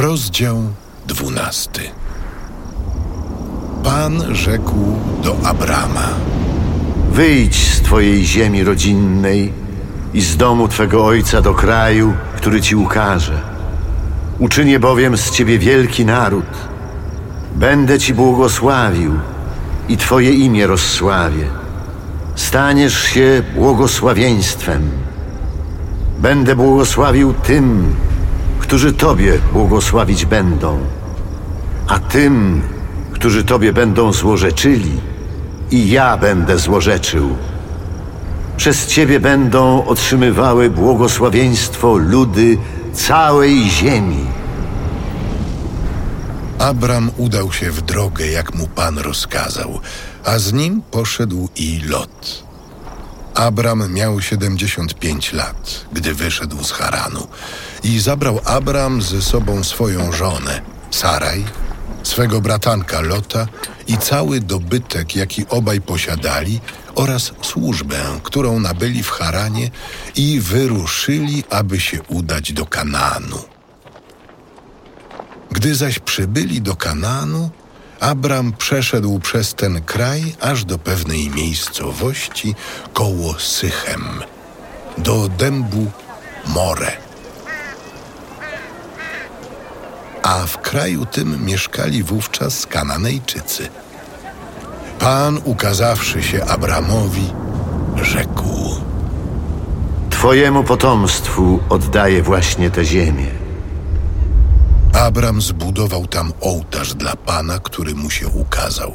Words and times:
Rozdział 0.00 0.62
dwunasty. 1.06 1.80
Pan 3.84 4.34
rzekł 4.34 4.74
do 5.22 5.36
Abrama: 5.44 6.08
Wyjdź 7.12 7.74
z 7.74 7.80
twojej 7.80 8.24
ziemi 8.24 8.64
rodzinnej 8.64 9.52
i 10.14 10.20
z 10.20 10.36
domu 10.36 10.68
twego 10.68 11.06
ojca 11.06 11.42
do 11.42 11.54
kraju, 11.54 12.14
który 12.36 12.60
ci 12.60 12.76
ukaże. 12.76 13.40
Uczynię 14.38 14.80
bowiem 14.80 15.16
z 15.16 15.30
ciebie 15.30 15.58
wielki 15.58 16.04
naród. 16.04 16.50
Będę 17.54 17.98
ci 17.98 18.14
błogosławił 18.14 19.12
i 19.88 19.96
twoje 19.96 20.32
imię 20.32 20.66
rozsławię. 20.66 21.46
Staniesz 22.34 23.02
się 23.02 23.42
błogosławieństwem. 23.54 24.90
Będę 26.18 26.56
błogosławił 26.56 27.34
tym, 27.34 27.94
którzy 28.68 28.92
tobie 28.92 29.38
błogosławić 29.52 30.26
będą, 30.26 30.78
a 31.86 31.98
tym, 31.98 32.62
którzy 33.12 33.44
tobie 33.44 33.72
będą 33.72 34.12
złorzeczyli, 34.12 35.00
i 35.70 35.90
ja 35.90 36.16
będę 36.16 36.58
złorzeczył. 36.58 37.36
Przez 38.56 38.86
ciebie 38.86 39.20
będą 39.20 39.84
otrzymywały 39.84 40.70
błogosławieństwo 40.70 41.96
ludy 41.96 42.58
całej 42.92 43.70
ziemi. 43.70 44.26
Abram 46.58 47.10
udał 47.16 47.52
się 47.52 47.70
w 47.70 47.82
drogę, 47.82 48.26
jak 48.26 48.54
mu 48.54 48.66
Pan 48.66 48.98
rozkazał, 48.98 49.80
a 50.24 50.38
z 50.38 50.52
nim 50.52 50.82
poszedł 50.90 51.48
i 51.56 51.80
Lot. 51.86 52.47
Abram 53.38 53.92
miał 53.92 54.20
75 54.20 55.32
lat, 55.32 55.86
gdy 55.92 56.14
wyszedł 56.14 56.64
z 56.64 56.72
Haranu 56.72 57.26
i 57.82 57.98
zabrał 57.98 58.40
Abram 58.44 59.02
ze 59.02 59.22
sobą 59.22 59.64
swoją 59.64 60.12
żonę, 60.12 60.60
Saraj, 60.90 61.44
swego 62.02 62.40
bratanka 62.40 63.00
Lota 63.00 63.46
i 63.86 63.98
cały 63.98 64.40
dobytek, 64.40 65.16
jaki 65.16 65.46
obaj 65.48 65.80
posiadali, 65.80 66.60
oraz 66.94 67.32
służbę, 67.42 67.96
którą 68.22 68.60
nabyli 68.60 69.02
w 69.02 69.10
Haranie 69.10 69.70
i 70.16 70.40
wyruszyli, 70.40 71.44
aby 71.50 71.80
się 71.80 72.02
udać 72.02 72.52
do 72.52 72.66
Kanaanu. 72.66 73.38
Gdy 75.50 75.74
zaś 75.74 75.98
przybyli 75.98 76.62
do 76.62 76.76
Kanaanu, 76.76 77.50
Abram 78.00 78.52
przeszedł 78.52 79.18
przez 79.18 79.54
ten 79.54 79.82
kraj 79.82 80.36
aż 80.40 80.64
do 80.64 80.78
pewnej 80.78 81.30
miejscowości 81.30 82.54
koło 82.92 83.38
Sychem, 83.38 84.02
do 84.98 85.28
dębu 85.28 85.86
More. 86.46 86.92
A 90.22 90.46
w 90.46 90.58
kraju 90.58 91.06
tym 91.06 91.44
mieszkali 91.44 92.02
wówczas 92.02 92.66
Kananejczycy. 92.66 93.68
Pan, 94.98 95.40
ukazawszy 95.44 96.22
się 96.22 96.44
Abramowi, 96.44 97.32
rzekł: 98.02 98.76
Twojemu 100.10 100.64
potomstwu 100.64 101.60
oddaję 101.68 102.22
właśnie 102.22 102.70
tę 102.70 102.84
ziemię. 102.84 103.47
Abram 104.98 105.40
zbudował 105.40 106.06
tam 106.06 106.32
ołtarz 106.40 106.94
dla 106.94 107.16
Pana, 107.16 107.58
który 107.58 107.94
mu 107.94 108.10
się 108.10 108.28
ukazał. 108.28 108.92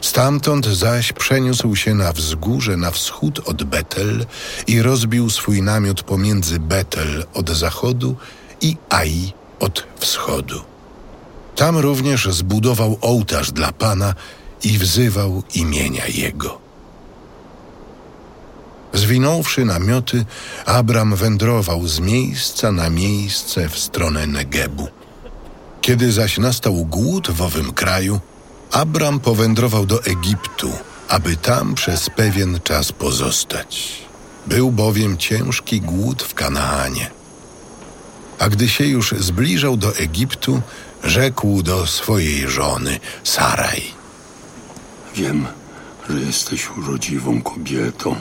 Stamtąd 0.00 0.66
zaś 0.66 1.12
przeniósł 1.12 1.76
się 1.76 1.94
na 1.94 2.12
wzgórze 2.12 2.76
na 2.76 2.90
wschód 2.90 3.40
od 3.44 3.64
Betel 3.64 4.26
i 4.66 4.82
rozbił 4.82 5.30
swój 5.30 5.62
namiot 5.62 6.02
pomiędzy 6.02 6.60
Betel 6.60 7.24
od 7.34 7.50
zachodu 7.50 8.16
i 8.60 8.76
Ai 8.88 9.32
od 9.60 9.86
wschodu. 9.98 10.60
Tam 11.56 11.78
również 11.78 12.28
zbudował 12.30 12.98
ołtarz 13.00 13.52
dla 13.52 13.72
Pana 13.72 14.14
i 14.62 14.78
wzywał 14.78 15.42
imienia 15.54 16.06
Jego. 16.06 16.69
Zwinąwszy 18.92 19.64
namioty, 19.64 20.24
Abram 20.66 21.16
wędrował 21.16 21.86
z 21.86 22.00
miejsca 22.00 22.72
na 22.72 22.90
miejsce 22.90 23.68
w 23.68 23.78
stronę 23.78 24.26
Negebu. 24.26 24.88
Kiedy 25.80 26.12
zaś 26.12 26.38
nastał 26.38 26.74
głód 26.74 27.30
w 27.30 27.42
owym 27.42 27.72
kraju, 27.72 28.20
Abram 28.70 29.20
powędrował 29.20 29.86
do 29.86 30.04
Egiptu, 30.04 30.72
aby 31.08 31.36
tam 31.36 31.74
przez 31.74 32.10
pewien 32.10 32.60
czas 32.64 32.92
pozostać. 32.92 33.92
Był 34.46 34.72
bowiem 34.72 35.18
ciężki 35.18 35.80
głód 35.80 36.22
w 36.22 36.34
Kanaanie. 36.34 37.10
A 38.38 38.48
gdy 38.48 38.68
się 38.68 38.84
już 38.84 39.14
zbliżał 39.18 39.76
do 39.76 39.96
Egiptu, 39.96 40.62
rzekł 41.04 41.62
do 41.62 41.86
swojej 41.86 42.48
żony 42.48 43.00
Saraj. 43.24 43.82
Wiem, 45.14 45.46
że 46.10 46.20
jesteś 46.20 46.70
urodziwą 46.70 47.42
kobietą. 47.42 48.16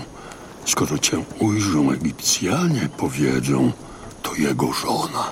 Skoro 0.69 0.97
cię 0.97 1.23
ujrzą 1.39 1.91
Egipcjanie, 1.91 2.89
powiedzą, 2.97 3.71
to 4.23 4.35
jego 4.35 4.73
żona 4.73 5.31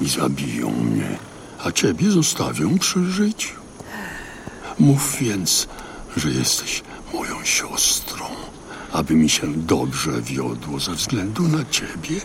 i 0.00 0.08
zabiją 0.08 0.70
mnie, 0.70 1.18
a 1.64 1.72
ciebie 1.72 2.10
zostawią 2.10 2.78
przy 2.78 3.04
życiu. 3.04 3.54
Mów 4.78 5.16
więc, 5.20 5.68
że 6.16 6.30
jesteś 6.30 6.82
moją 7.14 7.44
siostrą, 7.44 8.24
aby 8.92 9.14
mi 9.14 9.28
się 9.28 9.46
dobrze 9.54 10.22
wiodło 10.22 10.80
ze 10.80 10.94
względu 10.94 11.42
na 11.48 11.64
ciebie 11.70 12.20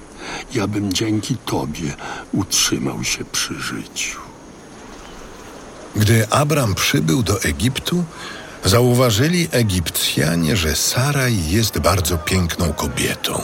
i 0.56 0.60
abym 0.60 0.94
dzięki 0.94 1.38
tobie 1.38 1.96
utrzymał 2.34 3.04
się 3.04 3.26
przy 3.26 3.60
życiu. 3.60 4.20
Gdy 5.96 6.30
Abram 6.30 6.76
przybył 6.76 7.24
do 7.24 7.42
Egiptu, 7.42 8.04
zauważyli 8.66 9.48
Egipcjanie, 9.52 10.56
że 10.58 10.76
Saraj 10.76 11.50
jest 11.50 11.80
bardzo 11.80 12.18
piękną 12.18 12.74
kobietą. 12.74 13.42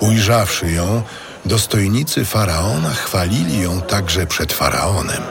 Ujrzawszy 0.00 0.72
ją, 0.72 1.02
dostojnicy 1.44 2.24
faraona 2.24 2.90
chwalili 2.90 3.62
ją 3.62 3.80
także 3.80 4.26
przed 4.26 4.52
faraonem. 4.52 5.22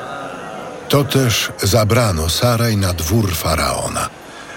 To 0.89 1.03
też 1.03 1.51
zabrano 1.63 2.29
Saraj 2.29 2.77
na 2.77 2.93
dwór 2.93 3.35
faraona. 3.35 4.09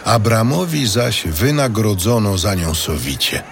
Abramowi 0.04 0.86
zaś 0.86 1.26
wynagrodzono 1.26 2.38
za 2.38 2.54
nią 2.54 2.74
sowicie. 2.74 3.42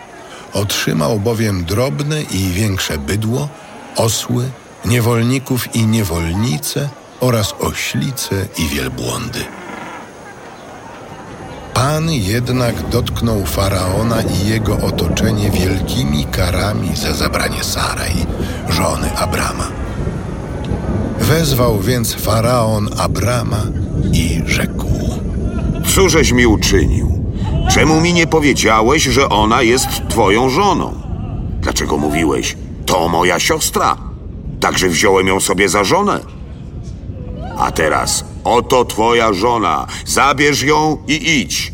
Otrzymał 0.52 1.20
bowiem 1.20 1.64
drobne 1.64 2.22
i 2.22 2.50
większe 2.50 2.98
bydło, 2.98 3.48
osły, 3.96 4.50
niewolników 4.84 5.74
i 5.76 5.86
niewolnice 5.86 6.88
oraz 7.20 7.54
oślice 7.60 8.46
i 8.58 8.68
wielbłądy. 8.68 9.44
Pan 11.78 12.10
jednak 12.10 12.88
dotknął 12.88 13.46
faraona 13.46 14.22
i 14.22 14.48
jego 14.48 14.76
otoczenie 14.76 15.50
wielkimi 15.50 16.24
karami 16.24 16.96
za 16.96 17.12
zabranie 17.12 17.64
Saraj, 17.64 18.12
żony 18.68 19.16
Abrama. 19.16 19.68
Wezwał 21.18 21.80
więc 21.80 22.14
faraon 22.14 22.88
Abrama 22.98 23.62
i 24.12 24.42
rzekł: 24.46 24.86
Cóżeś 25.94 26.32
mi 26.32 26.46
uczynił? 26.46 27.24
Czemu 27.70 28.00
mi 28.00 28.12
nie 28.12 28.26
powiedziałeś, 28.26 29.02
że 29.02 29.28
ona 29.28 29.62
jest 29.62 29.88
twoją 30.08 30.50
żoną? 30.50 30.94
Dlaczego 31.60 31.96
mówiłeś, 31.96 32.56
to 32.86 33.08
moja 33.08 33.40
siostra? 33.40 33.96
Także 34.60 34.88
wziąłem 34.88 35.26
ją 35.26 35.40
sobie 35.40 35.68
za 35.68 35.84
żonę. 35.84 36.20
A 37.58 37.70
teraz, 37.70 38.24
oto 38.44 38.84
twoja 38.84 39.32
żona, 39.32 39.86
zabierz 40.06 40.62
ją 40.62 40.98
i 41.08 41.40
idź. 41.40 41.72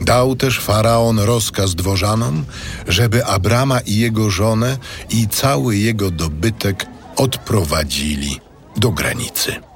Dał 0.00 0.36
też 0.36 0.60
faraon 0.60 1.18
rozkaz 1.18 1.74
dworzanom, 1.74 2.44
żeby 2.88 3.26
Abrama 3.26 3.80
i 3.80 3.96
jego 3.96 4.30
żonę 4.30 4.78
i 5.10 5.28
cały 5.28 5.76
jego 5.76 6.10
dobytek 6.10 6.86
odprowadzili 7.16 8.40
do 8.76 8.90
granicy. 8.90 9.71